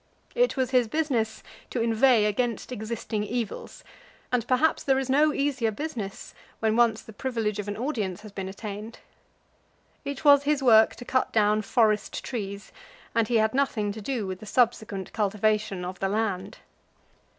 [0.33, 3.83] It was his business to inveigh against existing evils,
[4.31, 8.31] and perhaps there is no easier business when once the privilege of an audience has
[8.31, 8.97] been attained.
[10.03, 12.71] It was his work to cut down forest trees,
[13.13, 16.57] and he had nothing to do with the subsequent cultivation of the land.